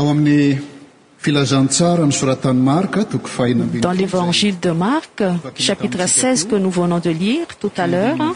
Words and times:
o 0.00 0.08
amin'ny 0.08 0.56
filazantsara 1.22 2.04
ny 2.08 2.12
soratan 2.16 2.56
rkdans 2.84 3.92
l'évangile 3.98 4.56
de 4.66 4.70
mark 4.86 5.18
chapitre 5.68 6.04
que 6.50 6.56
nous 6.64 6.70
venons 6.80 7.00
de 7.00 7.10
lire 7.10 7.48
tout 7.62 7.74
à 7.76 7.86
l'heurele 7.86 8.32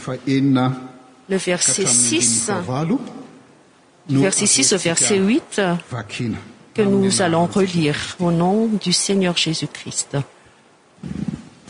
que 6.77 6.83
nous 6.95 7.15
allons 7.25 7.47
relire 7.47 7.99
au 8.21 8.31
nom 8.43 8.57
du 8.85 8.93
seigneur 8.93 9.37
jésus-christ 9.45 10.11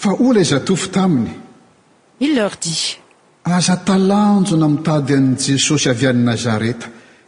fa 0.04 0.10
olo 0.28 0.40
iztofy 0.40 0.88
taminy 0.90 1.32
il 2.26 2.34
leur 2.38 2.54
dit 2.66 2.84
aza 3.58 3.76
talanjona 3.76 4.68
mitady 4.76 5.12
any 5.18 5.34
jesosy 5.50 5.88
avy 5.88 6.06
an'n 6.06 6.24
nazareta 6.32 6.86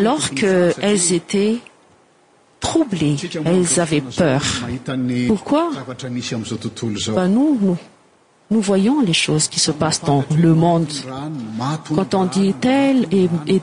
lors 0.00 0.30
queelles 0.30 1.12
étaient 1.12 1.58
troulées 2.60 3.16
elles 3.44 3.80
avaient 3.80 4.00
peur 4.02 4.42
oo 7.08 7.76
nous 8.50 8.62
voyons 8.62 9.02
leschoss 9.02 9.48
qui 9.48 9.60
se 9.60 9.70
passent 9.70 10.00
dans 10.02 10.24
le 10.38 10.54
mnd 10.54 10.86
quand 11.94 12.14
on 12.14 12.24
dit 12.24 12.54
e 12.64 13.58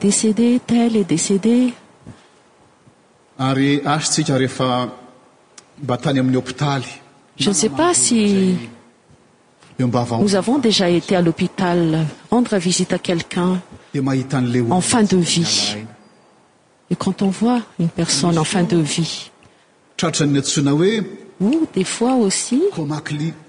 déje 7.47 7.59
sais 7.59 7.69
pas 7.69 7.93
si 7.93 8.55
nous 9.77 10.35
avons 10.37 10.57
déjà 10.57 10.87
été 10.87 11.16
à 11.17 11.22
l'hôpal 11.22 12.05
rendre 12.31 12.55
visite 12.57 12.93
à 12.93 12.99
quelqu'un 12.99 13.59
en 14.72 14.81
fin 14.81 15.03
de 15.03 15.17
vie 15.17 15.83
quand 16.94 17.22
on 17.23 17.29
voit 17.29 17.62
une 17.79 17.90
personne 17.90 18.38
en 18.38 18.44
fin 18.44 18.63
de 18.63 18.78
vie 18.78 19.31
trarotany 19.97 20.38
atsona 20.38 20.73
hoe 20.73 20.97
o 21.41 21.68
des 21.73 21.84
fois 21.85 22.13
aussiune 22.16 22.62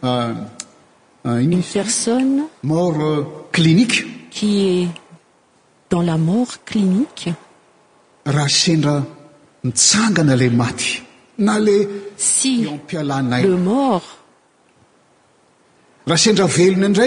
euh, 0.04 0.34
persoet 1.72 2.24
euh, 2.64 3.22
cliniqe 3.52 4.30
qui 4.30 4.60
est 4.82 4.88
dans 5.90 6.02
la 6.02 6.16
mort 6.16 6.54
clinique 6.64 7.28
raha 8.24 8.48
sendra 8.48 9.04
mitsangana 9.64 10.34
le 10.36 10.50
mat 10.50 10.78
nal 11.38 11.68
maeortrahdravelon 16.06 16.92
dra 16.94 17.06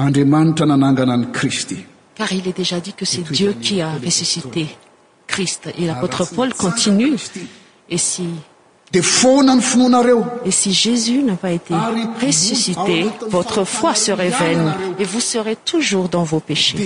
i 0.00 0.04
est 0.06 0.14
djà 2.62 2.78
dit 2.80 2.92
que 2.94 3.04
c'est 3.04 3.22
die 3.32 3.52
i 3.72 3.80
a 3.82 3.94
ressuscitéris 3.96 4.76
et 5.76 5.88
l'ôtre 5.88 6.24
pul 6.36 6.54
contine 6.54 7.16
e 7.90 7.96
si 7.98 8.22
s 8.92 9.24
naas 9.82 10.06
été 11.52 11.72
ssusité 12.30 13.10
otre 13.32 13.64
foi 13.64 13.94
serait 13.96 14.28
vine 14.30 14.72
et 15.00 15.04
vous 15.04 15.18
serez 15.20 15.56
toujours 15.56 16.08
dans 16.08 16.22
vos 16.22 16.40
het 16.48 16.76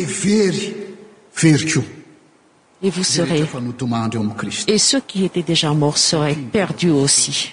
ceux 4.79 5.01
qui 5.07 5.25
étaiet 5.27 5.43
déjà 5.43 5.75
morts 5.75 5.99
seraient 5.99 6.39
prus 6.77 6.95
assi 7.05 7.53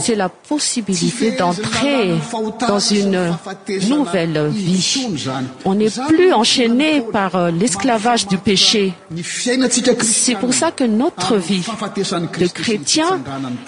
c'est 0.00 0.14
la 0.14 0.28
possibilité 0.28 1.32
d'entrer 1.32 2.14
dans 2.66 2.78
une 2.78 3.34
nouvelle 3.88 4.48
vie 4.48 5.08
on 5.64 5.74
n'est 5.74 5.90
plus 6.08 6.32
enchaîné 6.32 7.00
par 7.00 7.34
euh, 7.34 7.50
l'esclavage 7.50 8.26
du 8.28 8.38
péché 8.38 8.92
c'est 9.22 10.34
pour 10.36 10.52
çela 10.52 10.70
que 10.70 10.84
notre 10.84 11.36
vie 11.36 11.60
de 12.38 12.46
chrétien 12.48 13.20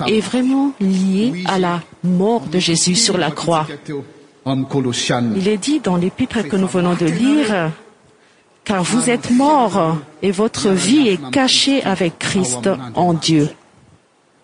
est 0.07 0.21
vraiment 0.21 0.73
liée 0.81 1.43
à 1.47 1.59
la 1.59 1.81
mort 2.05 2.43
de 2.47 2.59
jésus 2.59 2.95
sur 2.95 3.19
la 3.19 3.31
croix 3.33 3.67
il 4.47 5.49
est 5.49 5.57
dit 5.59 5.81
dans 5.81 5.97
l'épitre 5.97 6.43
que 6.47 6.57
nous 6.57 6.67
venons 6.69 6.95
de 6.95 7.07
lire 7.07 7.71
car 8.65 8.83
vous 8.85 9.11
êtes 9.11 9.31
mort 9.33 9.97
et 10.23 10.31
votre 10.31 10.69
vie 10.69 11.09
est 11.09 11.31
cachée 11.31 11.83
avec 11.83 12.19
christ 12.21 12.69
en 12.95 13.13
dieu 13.15 13.49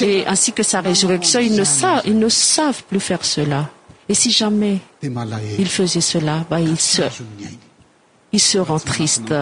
et 0.00 0.26
ainsi 0.26 0.52
que 0.52 0.62
sa 0.62 0.80
résurrection 0.80 1.40
ils 1.40 1.54
ne 2.18 2.28
savent 2.28 2.82
plus 2.84 3.00
faire 3.00 3.24
cela 3.24 3.68
et 4.08 4.14
si 4.14 4.30
jamais 4.30 4.78
ils 5.02 5.68
faisait 5.68 6.00
cela 6.00 6.44
ils 8.32 8.40
serent 8.40 8.78
tristes 8.78 9.34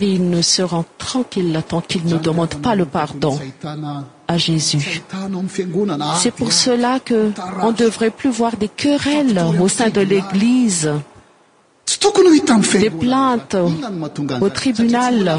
il 0.00 0.30
ne 0.30 0.42
seront 0.42 0.84
tranquilles 0.98 1.62
tant 1.66 1.80
qu'il 1.80 2.04
ne 2.06 2.18
demande 2.18 2.54
pas 2.56 2.74
le 2.74 2.84
pardon 2.84 3.38
à 4.28 4.36
jésus 4.36 5.02
c'est 6.18 6.34
pour 6.34 6.52
cela 6.52 6.98
queon 7.00 7.32
devrait 7.76 8.10
plus 8.10 8.30
voir 8.30 8.56
des 8.56 8.68
querelles 8.68 9.42
au 9.60 9.68
sein 9.68 9.88
de 9.90 10.00
l'église 10.00 10.90
desplaintes 12.72 13.56
au 14.40 14.48
tribunal 14.50 15.38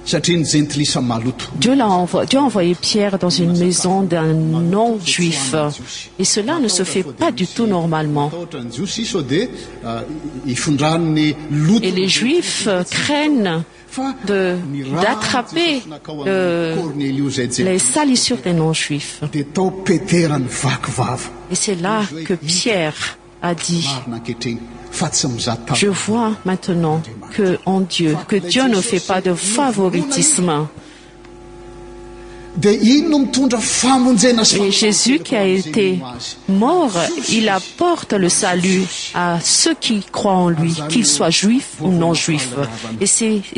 ue 3.30 3.72
so 3.72 4.02
d'un 4.04 4.34
on-juif 4.74 5.54
et 6.18 6.24
cela 6.24 6.58
ne 6.58 6.66
se 6.68 6.82
fait 6.84 7.02
pas 7.02 7.30
du 7.30 7.46
tout 7.46 7.68
orme 7.70 8.28
et 11.82 11.92
les 11.92 12.14
ifs 12.26 12.68
craignent 12.90 13.62
d'araperles 15.02 15.80
euh, 16.26 16.74
salissurs 17.78 18.38
des 18.38 18.52
on-ifset 18.52 19.26
c'est 21.52 21.80
làqe 21.80 22.32
pir 22.46 22.92
a 23.42 23.54
dit 23.54 23.88
je 25.74 25.86
voi 25.88 26.32
mat 26.44 26.66
d 26.70 28.08
qe 28.28 28.36
dieu 28.46 28.66
nefait 28.68 29.00
pa 29.00 29.20
de 29.20 29.34
fvoti 29.34 30.22
ésus 34.82 35.20
qui 35.20 35.36
a 35.36 35.44
été 35.44 36.00
mort 36.48 36.96
il 37.30 37.48
apporte 37.48 38.12
le 38.12 38.28
salut 38.28 38.82
à 39.14 39.38
ceux 39.42 39.74
qui 39.74 40.00
croient 40.10 40.30
en 40.32 40.48
lui 40.48 40.74
qu'il 40.88 41.06
soit 41.06 41.30
juif 41.30 41.74
ou 41.80 41.88
non 41.90 42.14
juif 42.14 42.50
et 43.00 43.06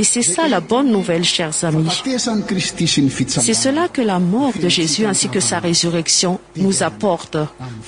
c'est 0.05 0.23
ça 0.23 0.49
la 0.49 0.61
bonne 0.61 0.91
nouvelle 0.91 1.25
chers 1.25 1.65
amis 1.65 2.03
c'est 2.17 3.55
cela 3.55 3.89
que 3.89 4.03
la 4.03 4.19
mort 4.19 4.53
de 4.61 4.69
jésus 4.69 5.07
ainsi 5.07 5.29
que 5.29 5.41
sa 5.41 5.59
résurrection 5.59 6.39
nous 6.57 6.83
apporte 6.83 7.37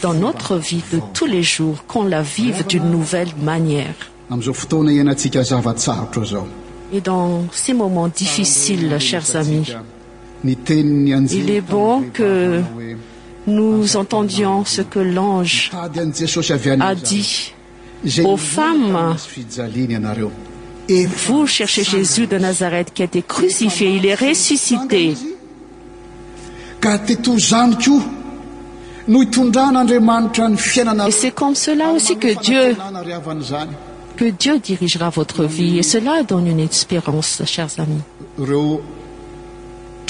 dans 0.03 0.15
notre 0.15 0.57
vie 0.57 0.83
de 0.93 1.01
tous 1.13 1.27
les 1.27 1.43
jours 1.43 1.85
qu'on 1.87 2.05
la 2.05 2.23
vive 2.23 2.67
d'une 2.67 2.91
nouvelle 2.91 3.29
manière 3.43 3.95
et 6.93 7.01
dans 7.01 7.45
ces 7.53 7.75
moments 7.75 8.09
difficiles 8.09 8.97
chers 9.01 9.37
amis 9.37 9.73
il 10.47 11.49
est 11.51 11.61
bon 11.63 12.05
que 12.13 12.61
nous 13.47 13.97
entendions 13.97 14.65
ce 14.67 14.83
que 14.83 14.99
l'angea 14.99 15.71
e 15.75 16.95
dit 17.03 17.55
aux 18.25 18.37
femmes 18.37 19.17
vous 21.27 21.47
cherchez 21.47 21.83
jésus 21.85 22.27
de 22.27 22.37
nazareth 22.37 22.93
qui 22.93 23.01
a 23.03 23.07
été 23.07 23.23
crucifié 23.23 23.95
il 23.97 24.05
est 24.07 24.15
ressuscitée 24.17 25.17
c'est 26.83 27.23
comme 31.35 31.55
cela 31.65 31.91
ausi 31.93 32.17
queque 32.17 32.71
dieu 34.39 34.59
dirigera 34.61 35.09
votre 35.09 35.45
vie 35.45 35.79
et 35.79 35.83
cela 35.83 36.23
donne 36.23 36.49
une 36.49 36.61
espérance 36.61 37.41
chers 37.47 37.71
amis 37.79 38.03